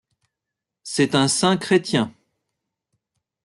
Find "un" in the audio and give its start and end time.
1.13-1.27